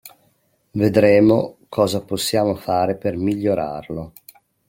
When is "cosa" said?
1.69-2.01